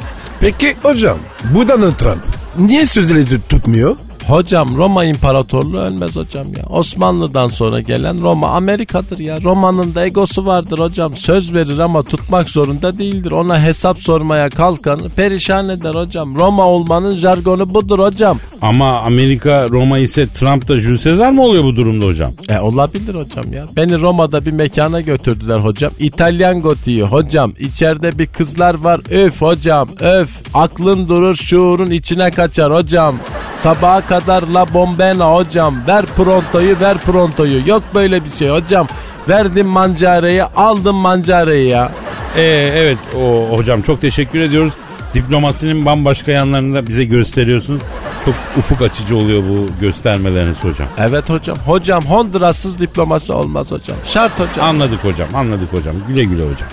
[0.45, 1.17] Peki hocam
[1.55, 2.23] bu Donald Trump
[2.57, 3.95] niye sözleri tut- tutmuyor?
[4.27, 6.63] Hocam Roma İmparatorluğu ölmez hocam ya.
[6.69, 9.41] Osmanlı'dan sonra gelen Roma Amerika'dır ya.
[9.43, 11.15] Roma'nın da egosu vardır hocam.
[11.15, 13.31] Söz verir ama tutmak zorunda değildir.
[13.31, 16.35] Ona hesap sormaya kalkanı perişan eder hocam.
[16.35, 18.39] Roma olmanın jargonu budur hocam.
[18.61, 22.31] Ama Amerika Roma ise Trump da Jules Caesar mı oluyor bu durumda hocam?
[22.49, 23.65] E olabilir hocam ya.
[23.75, 25.91] Beni Roma'da bir mekana götürdüler hocam.
[25.99, 27.53] İtalyan gotiği hocam.
[27.59, 29.01] İçeride bir kızlar var.
[29.11, 30.29] Öf hocam öf.
[30.53, 33.15] Aklın durur şuurun içine kaçar hocam.
[33.59, 34.14] Sabaha kadar
[34.53, 35.87] la bombena hocam.
[35.87, 37.67] Ver prontoyu ver prontoyu.
[37.67, 38.87] Yok böyle bir şey hocam.
[39.29, 41.91] Verdim mancareyi aldım mancareyi ya.
[42.35, 42.41] Ee,
[42.75, 44.73] evet o hocam çok teşekkür ediyoruz.
[45.13, 47.81] Diplomasinin bambaşka yanlarını da bize gösteriyorsunuz.
[48.25, 50.87] Çok ufuk açıcı oluyor bu göstermeleriniz hocam.
[50.97, 51.57] Evet hocam.
[51.57, 53.97] Hocam Honduras'sız diplomasi olmaz hocam.
[54.07, 54.65] Şart hocam.
[54.65, 55.95] Anladık hocam anladık hocam.
[56.07, 56.69] Güle güle hocam.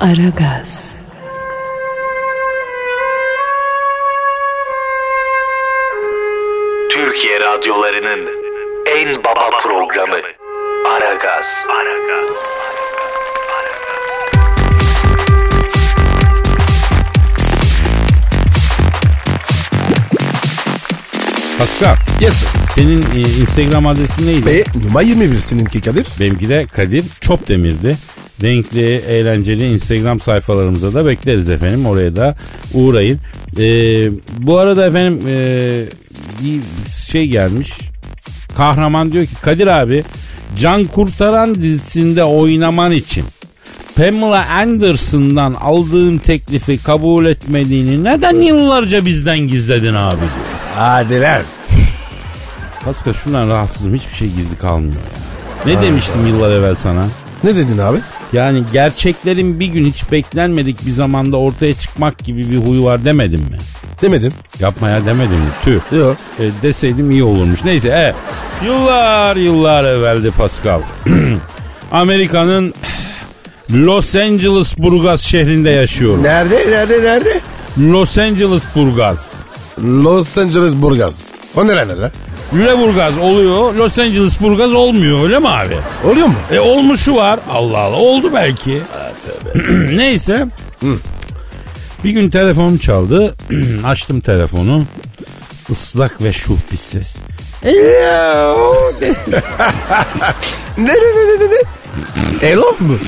[0.00, 0.94] Aragaz,
[7.62, 8.28] radyolarının
[8.96, 10.16] en baba programı
[10.88, 11.66] Aragaz.
[21.58, 22.48] Pascal Yes sir.
[22.70, 24.50] senin e, Instagram adresin neydi?
[24.50, 26.06] E numara 21 seninki Kadir.
[26.20, 27.96] Benimki de Kadir Çopdemir'di.
[28.42, 31.86] Renkli, eğlenceli Instagram sayfalarımıza da bekleriz efendim.
[31.86, 32.36] Oraya da
[32.74, 33.18] uğrayın.
[33.58, 35.84] Ee, bu arada efendim e,
[36.42, 36.60] bir
[37.10, 37.72] şey gelmiş.
[38.56, 40.04] Kahraman diyor ki Kadir abi
[40.60, 43.24] Can Kurtaran dizisinde oynaman için
[43.96, 50.30] Pamela Anderson'dan aldığın teklifi kabul etmediğini neden yıllarca bizden gizledin abi diyor.
[50.74, 51.42] Hadi lan.
[52.84, 55.22] Pascal şundan rahatsızım hiçbir şey gizli kalmıyor ya.
[55.74, 57.06] Ne demiştim yıllar evvel sana?
[57.44, 57.98] Ne dedin abi?
[58.32, 63.40] Yani gerçeklerin bir gün hiç beklenmedik bir zamanda ortaya çıkmak gibi bir huyu var demedim
[63.40, 63.58] mi?
[64.02, 64.32] Demedim.
[64.60, 65.40] Yapma ya demedim?
[65.64, 65.80] Tüh.
[65.98, 66.16] Yok.
[66.38, 67.64] E, deseydim iyi olurmuş.
[67.64, 68.14] Neyse e,
[68.66, 70.80] yıllar yıllar evveldi Pascal.
[71.92, 72.74] Amerika'nın
[73.72, 76.22] Los Angeles Burgaz şehrinde yaşıyorum.
[76.22, 77.40] Nerede nerede nerede?
[77.78, 79.32] Los Angeles Burgaz.
[79.84, 81.24] Los Angeles Burgaz.
[81.56, 82.10] O nereler lan?
[82.54, 83.74] Lüleburgaz oluyor.
[83.74, 85.76] Los Angeles Burgaz olmuyor öyle mi abi?
[86.10, 86.34] Oluyor mu?
[86.52, 87.40] E olmuşu var.
[87.50, 88.78] Allah Allah oldu belki.
[89.96, 90.46] Neyse.
[92.04, 93.34] Bir gün telefonum çaldı.
[93.84, 94.82] Açtım telefonu.
[95.68, 97.16] Islak ve şuh bir ses.
[100.78, 102.48] Ne ne ne ne ne?
[102.48, 102.98] Elof mu?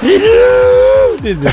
[0.00, 1.52] Hello dedi.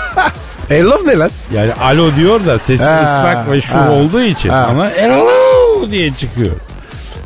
[0.70, 1.30] Elof ne lan?
[1.54, 4.66] Yani alo diyor da sesi Ha, ıslak ve şuh ha, olduğu için ha.
[4.70, 6.52] ama hello diye çıkıyor.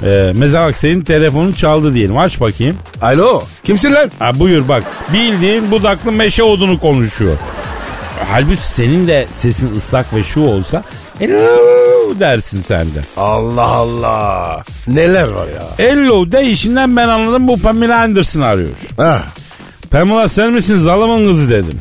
[0.05, 2.17] Ee, mesela bak senin telefonun çaldı diyelim.
[2.19, 2.77] Aç bakayım.
[3.03, 3.43] Alo.
[3.65, 4.11] Kimsin lan?
[4.19, 4.83] Ha, buyur bak.
[5.13, 7.37] Bildiğin budaklı meşe odunu konuşuyor.
[8.31, 10.83] Halbuki senin de sesin ıslak ve şu olsa
[11.19, 13.01] hello dersin sen de.
[13.17, 14.63] Allah Allah.
[14.87, 15.87] Neler var ya?
[15.87, 18.69] Hello değişinden ben anladım bu Pamela Anderson arıyor.
[18.97, 19.23] Ha.
[19.91, 21.81] Pamela sen misin zalımın kızı dedim.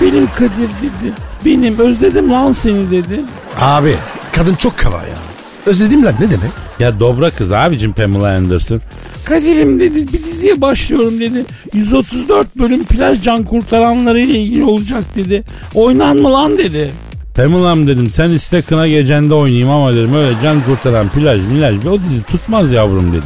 [0.00, 0.50] Benim Kadir
[0.82, 1.12] dedi.
[1.44, 3.20] Benim özledim lan seni dedi.
[3.60, 3.96] Abi
[4.32, 5.31] kadın çok kaba ya.
[5.66, 6.50] Özledim lan ne demek?
[6.80, 8.80] Ya dobra kız abicim Pamela Anderson.
[9.24, 11.44] Kadir'im dedi bir diziye başlıyorum dedi.
[11.74, 15.44] 134 bölüm plaj can kurtaranları ile ilgili olacak dedi.
[15.74, 16.90] Oynan mı lan dedi.
[17.36, 22.00] Pamela'm dedim sen iste kına gecende oynayayım ama dedim öyle can kurtaran plaj milaj o
[22.00, 23.22] dizi tutmaz yavrum dedim.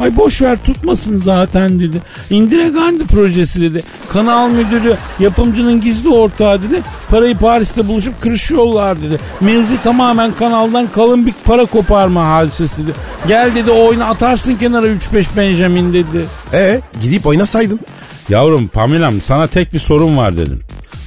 [0.00, 2.02] Ay boş ver tutmasın zaten dedi.
[2.30, 3.82] Indira Gandhi projesi dedi.
[4.12, 6.82] Kanal müdürü yapımcının gizli ortağı dedi.
[7.08, 9.18] Parayı Paris'te buluşup kırışıyorlar dedi.
[9.40, 12.92] Mevzu tamamen kanaldan kalın bir para koparma hadisesi dedi.
[13.28, 16.24] Gel dedi oyunu atarsın kenara 3-5 Benjamin dedi.
[16.52, 17.80] E gidip oynasaydın.
[18.28, 20.60] Yavrum Pamela'm sana tek bir sorum var dedim.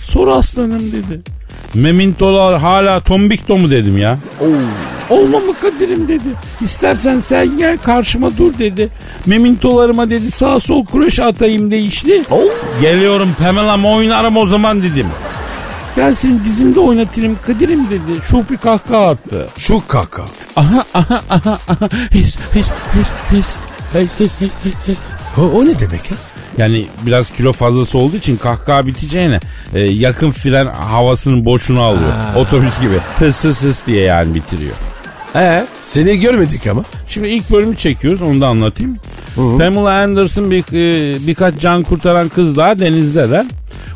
[0.04, 1.22] Sor aslanım dedi.
[1.74, 4.20] Memintolar hala tombikto mu dedim ya.
[4.42, 6.28] Olma mı Kadir'im dedi.
[6.62, 8.90] İstersen sen gel karşıma dur dedi.
[9.26, 12.22] Memintolarıma dedi sağ sol kureş atayım değişti.
[12.82, 15.08] Geliyorum Pamela'm oynarım o zaman dedim.
[15.96, 18.22] Gel seni dizimde oynatırım Kadir'im dedi.
[18.30, 19.48] Şuh bir kahkaha attı.
[19.58, 20.26] Şu kaka.
[20.56, 21.90] Aha aha aha aha.
[22.12, 23.56] His his his his.
[23.94, 24.96] Hey, hey, hey, hey, hey.
[25.38, 26.18] O, o ne demek ya?
[26.58, 29.40] Yani biraz kilo fazlası olduğu için kahkaha biteceğine
[29.76, 32.14] e, yakın fren havasının boşunu alıyor.
[32.36, 34.76] Otobüs gibi hıs hıs hıs diye yani bitiriyor.
[35.34, 36.84] He seni görmedik ama.
[37.08, 38.98] Şimdi ilk bölümü çekiyoruz onu da anlatayım.
[39.36, 43.46] Pamela Anderson bir, e, birkaç can kurtaran kız daha denizdeler.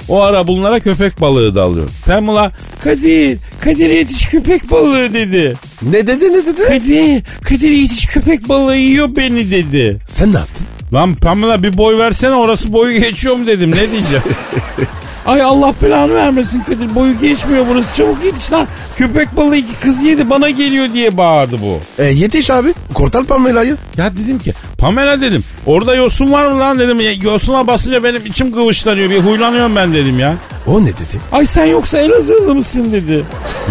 [0.10, 1.90] O ara bunlara köpek balığı dalıyor.
[2.06, 2.52] Pamela
[2.84, 5.56] Kadir, Kadir yetiş köpek balığı dedi.
[5.82, 6.64] Ne dedi ne dedi?
[6.68, 9.98] Kadir, Kadir yetiş köpek balığı yiyor beni dedi.
[10.08, 10.66] Sen ne yaptın?
[10.94, 14.24] Lan Pamela bir boy versene orası boyu geçiyor mu dedim ne diyeceğim.
[15.26, 18.68] Ay Allah belanı vermesin Kadir boyu geçmiyor burası çabuk yetiş lan.
[18.96, 21.80] Köpek balığı iki kız yedi bana geliyor diye bağırdı bu.
[22.04, 22.74] E, yetiş abi.
[22.94, 23.78] Kurtar Pamela'yı.
[23.98, 27.00] Ya dedim ki Pamela dedim orada yosun var mı lan dedim.
[27.00, 30.34] Ya, Yosuna basınca benim içim kıvışlanıyor bir huylanıyorum ben dedim ya.
[30.68, 31.22] O ne dedi?
[31.32, 33.24] Ay sen yoksa Elazığlı mısın dedi.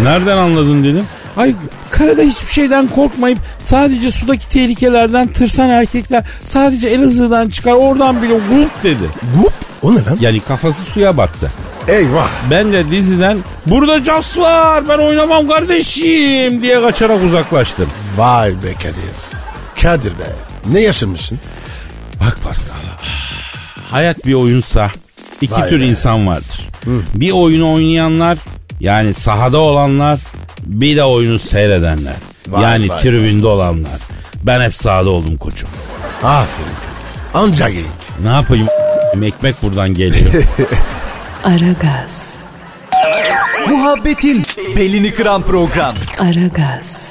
[0.02, 1.04] Nereden anladın dedim.
[1.36, 1.54] Ay
[1.90, 8.82] karada hiçbir şeyden korkmayıp sadece sudaki tehlikelerden tırsan erkekler sadece Elazığ'dan çıkar oradan bile grup
[8.82, 9.10] dedi.
[9.36, 9.69] Gup.
[9.82, 10.18] O ne lan?
[10.20, 11.52] Yani kafası suya battı.
[11.88, 12.28] Eyvah.
[12.50, 17.86] Ben de diziden burada cas var ben oynamam kardeşim diye kaçarak uzaklaştım.
[18.16, 19.44] Vay be Kadir.
[19.82, 20.32] Kadir be.
[20.72, 21.38] Ne yaşamışsın?
[22.20, 22.74] Bak Pascal.
[23.90, 24.90] Hayat bir oyunsa
[25.40, 25.84] iki Vay tür be.
[25.86, 26.68] insan vardır.
[27.14, 28.38] Bir oyunu oynayanlar
[28.80, 30.18] yani sahada olanlar
[30.62, 32.14] bir de oyunu seyredenler.
[32.48, 34.00] Vay yani vay tribünde olanlar.
[34.42, 35.68] Ben hep sahada oldum koçum.
[36.22, 37.38] Aferin Kadir.
[37.44, 37.86] Anca geyik.
[38.22, 38.66] Ne yapayım
[39.14, 40.44] ekmek buradan geliyor.
[41.44, 42.34] Aragaz,
[43.68, 44.42] Muhabbetin
[44.76, 45.94] belini kıran program.
[46.18, 47.10] Aragaz,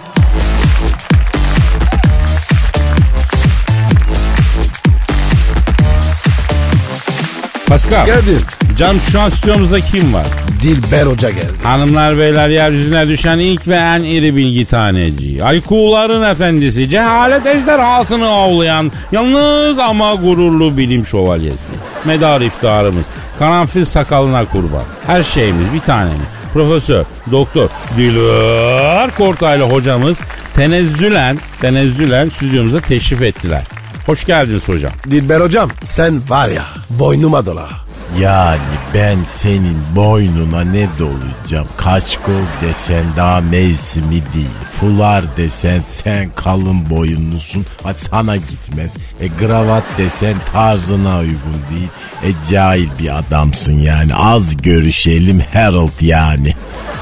[7.68, 8.42] Pascal, Kadir.
[8.80, 10.26] Can şu an stüdyomuzda kim var?
[10.62, 11.54] Dilber Hoca geldi.
[11.64, 15.44] Hanımlar beyler yeryüzüne düşen ilk ve en iri bilgi taneci.
[15.44, 21.72] Aykuların efendisi, cehalet ejderhasını avlayan, yalnız ama gururlu bilim şövalyesi.
[22.06, 23.06] Medar iftiharımız,
[23.40, 24.84] karanfil sakalına kurban.
[25.08, 26.24] Her şeyimiz bir tane mi?
[26.54, 30.18] Profesör, doktor, Dilber Kortaylı hocamız
[30.54, 33.64] tenezzülen, tenezzülen stüdyomuza teşrif ettiler.
[34.06, 34.92] Hoş geldiniz hocam.
[35.12, 37.89] Dilber Hocam sen var ya boynuma dola.
[38.22, 38.62] Yani
[38.94, 41.68] ben senin boynuna ne dolacağım?
[41.78, 44.50] Kaçkol desen daha mevsimi değil.
[44.80, 47.66] Fular desen sen kalın boyunlusun.
[47.84, 48.98] Ha sana gitmez.
[49.22, 51.90] E gravat desen tarzına uygun değil.
[52.24, 54.16] E cahil bir adamsın yani.
[54.16, 56.54] Az görüşelim Harold yani.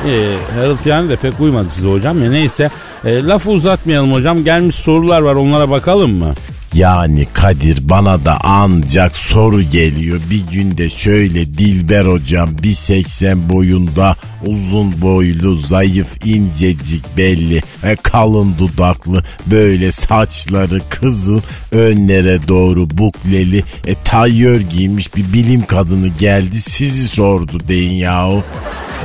[0.07, 2.69] Ee, Harold yani de pek uymadı size hocam ya neyse.
[3.05, 4.43] E, lafı uzatmayalım hocam.
[4.43, 6.33] Gelmiş sorular var onlara bakalım mı?
[6.73, 10.19] Yani Kadir bana da ancak soru geliyor.
[10.31, 19.23] Bir günde şöyle Dilber hocam 1.80 boyunda uzun boylu zayıf incecik belli e, kalın dudaklı
[19.45, 27.59] böyle saçları kızıl önlere doğru bukleli e, tayyör giymiş bir bilim kadını geldi sizi sordu
[27.67, 28.43] deyin yahu.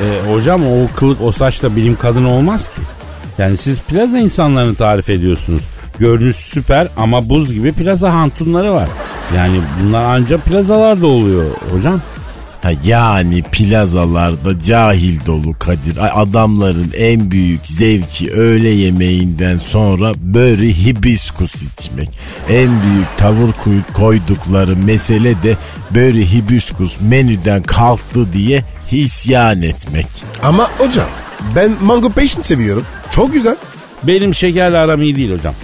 [0.04, 2.80] E, hocam o kılık o saçla bilim kadını olmaz ki.
[3.38, 5.62] Yani siz plaza insanlarını tarif ediyorsunuz.
[6.02, 8.88] Görünüş süper ama buz gibi plaza hantunları var.
[9.36, 12.00] Yani bunlar ancak plazalarda oluyor hocam.
[12.62, 16.20] Ha yani plazalarda cahil dolu Kadir.
[16.22, 22.10] Adamların en büyük zevki öğle yemeğinden sonra böyle hibiskus içmek.
[22.48, 25.56] En büyük tavır koy- koydukları mesele de
[25.94, 30.06] böyle hibiskus menüden kalktı diye isyan etmek.
[30.42, 31.08] Ama hocam
[31.56, 32.84] ben mango passion seviyorum.
[33.10, 33.56] Çok güzel.
[34.02, 35.54] Benim şekerle aram iyi değil hocam.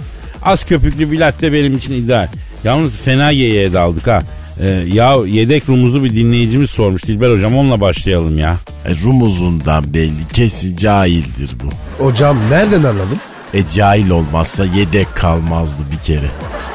[0.43, 2.27] Az köpüklü bir latte benim için ideal.
[2.63, 4.19] Yalnız fena yeğeye daldık ha.
[4.61, 8.55] Ee, ya yedek rumuzu bir dinleyicimiz sormuş Dilber hocam onunla başlayalım ya.
[8.85, 12.03] E, rumuzundan belli kesin cahildir bu.
[12.03, 13.19] Hocam nereden anladın?
[13.53, 16.27] E cahil olmazsa yedek kalmazdı bir kere.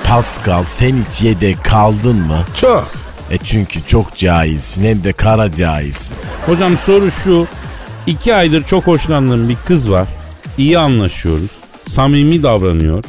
[0.04, 2.44] Pascal sen hiç yedek kaldın mı?
[2.60, 2.92] Çok.
[3.30, 6.16] E çünkü çok cahilsin hem de kara cahilsin.
[6.46, 7.46] Hocam soru şu.
[8.06, 10.08] iki aydır çok hoşlandığım bir kız var.
[10.58, 11.50] İyi anlaşıyoruz.
[11.88, 13.04] Samimi davranıyor.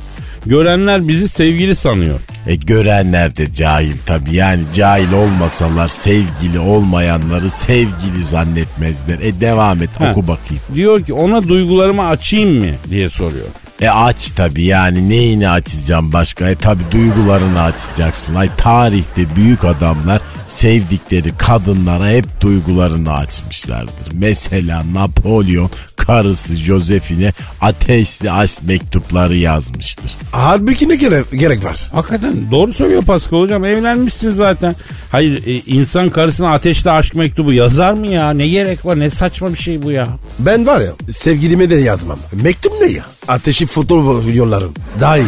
[0.45, 2.19] Görenler bizi sevgili sanıyor.
[2.47, 9.19] E görenler de cahil tabi yani cahil olmasalar sevgili olmayanları sevgili zannetmezler.
[9.19, 10.11] E devam et Ha.
[10.11, 10.63] oku bakayım.
[10.73, 13.47] Diyor ki ona duygularımı açayım mı diye soruyor.
[13.81, 16.49] E aç tabi yani neyini açacağım başka?
[16.49, 18.35] E tabi duygularını açacaksın.
[18.35, 23.93] Ay tarihte büyük adamlar sevdikleri kadınlara hep duygularını açmışlardır.
[24.13, 25.69] Mesela Napolyon
[26.07, 30.11] karısı Josephine ateşli aşk mektupları yazmıştır.
[30.31, 31.89] Halbuki ne gerek, gerek var?
[31.91, 34.75] Hakikaten doğru söylüyor Pascal hocam evlenmişsin zaten.
[35.11, 38.31] Hayır e, insan karısına ateşli aşk mektubu yazar mı ya?
[38.31, 40.07] Ne gerek var ne saçma bir şey bu ya.
[40.39, 42.19] Ben var ya sevgilime de yazmam.
[42.43, 43.05] Mektup ne ya?
[43.27, 44.73] Ateşi fotoğraf yollarım.
[45.01, 45.25] Daha iyi.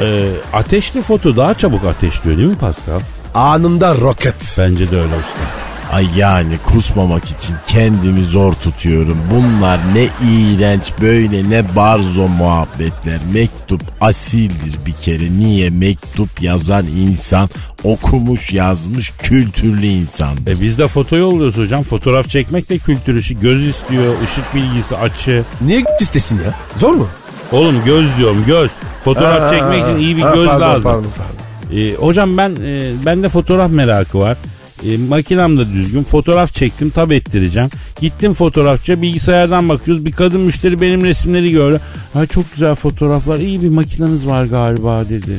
[0.00, 3.00] E, ateşli foto daha çabuk ateşliyor değil mi Pascal?
[3.34, 4.54] Anında roket.
[4.58, 5.67] Bence de öyle usta.
[5.92, 9.18] Ay yani kusmamak için kendimi zor tutuyorum.
[9.34, 13.18] Bunlar ne iğrenç böyle ne barzo muhabbetler.
[13.32, 15.30] Mektup asildir bir kere.
[15.38, 17.48] Niye mektup yazan insan
[17.84, 20.52] okumuş yazmış kültürlü insandır.
[20.52, 21.82] E biz de foto yolluyoruz hocam.
[21.82, 23.38] Fotoğraf çekmek de kültür işi.
[23.40, 25.44] Göz istiyor, ışık bilgisi, açı.
[25.60, 26.54] Niye istesin ya?
[26.76, 27.08] Zor mu?
[27.52, 28.70] Oğlum göz diyorum göz.
[29.04, 30.82] Fotoğraf Ha, çekmek için iyi bir ha, göz pardon, lazım.
[30.82, 31.78] Pardon, pardon.
[31.78, 34.36] E, hocam ben e, bende fotoğraf merakı var.
[34.84, 36.02] E, makinem de düzgün.
[36.02, 37.68] Fotoğraf çektim tab ettireceğim.
[38.00, 40.04] Gittim fotoğrafçıya bilgisayardan bakıyoruz.
[40.04, 41.80] Bir kadın müşteri benim resimleri gördü.
[42.12, 43.38] Ha çok güzel fotoğraflar.
[43.38, 45.38] iyi bir makineniz var galiba dedi.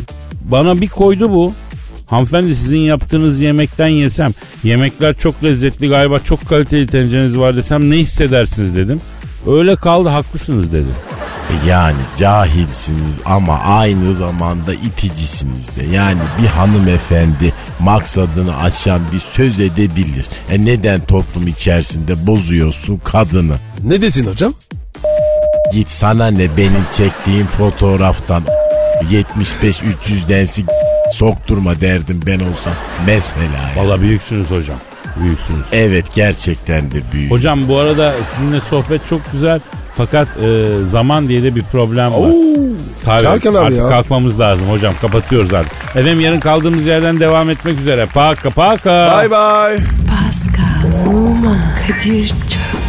[0.51, 1.53] Bana bir koydu bu.
[2.07, 4.31] Hanımefendi sizin yaptığınız yemekten yesem
[4.63, 9.01] yemekler çok lezzetli galiba çok kaliteli tencereniz var desem ne hissedersiniz dedim.
[9.47, 10.89] Öyle kaldı haklısınız dedi.
[11.49, 15.95] E Yani cahilsiniz ama aynı zamanda iticisiniz de.
[15.95, 20.25] Yani bir hanımefendi maksadını aşan bir söz edebilir.
[20.51, 23.55] E neden toplum içerisinde bozuyorsun kadını?
[23.83, 24.53] Ne desin hocam?
[25.73, 28.43] Git sana ne benim çektiğim fotoğraftan
[29.11, 30.63] 75 300 densi
[31.13, 32.73] sokturma derdim ben olsam
[33.05, 33.43] mesela.
[33.75, 33.83] ya.
[33.83, 34.77] Valla büyüksünüz hocam.
[35.23, 35.65] Büyüksünüz.
[35.71, 37.31] Evet gerçekten de büyük.
[37.31, 39.59] Hocam bu arada sizinle sohbet çok güzel.
[39.99, 42.31] Fakat e, zaman diye de bir problem var.
[43.05, 43.87] Tabii, Kalkın abi artık ya.
[43.89, 44.93] kalkmamız lazım hocam.
[45.01, 45.71] Kapatıyoruz artık.
[45.95, 48.05] Efendim yarın kaldığımız yerden devam etmek üzere.
[48.05, 49.17] Paka paka.
[49.19, 49.79] Bye bye.
[50.09, 52.88] Pascal, Oman, Kadir çok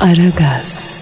[0.00, 0.97] Aragaz.